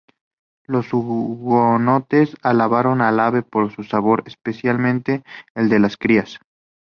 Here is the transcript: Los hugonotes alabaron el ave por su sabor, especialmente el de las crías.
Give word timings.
Los 0.65 0.91
hugonotes 0.95 2.35
alabaron 2.41 3.01
el 3.01 3.19
ave 3.19 3.43
por 3.43 3.71
su 3.71 3.83
sabor, 3.83 4.23
especialmente 4.25 5.21
el 5.53 5.69
de 5.69 5.77
las 5.79 5.95
crías. 5.95 6.39